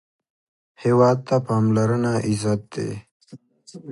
[0.83, 2.89] هېواد ته پاملرنه عزت دی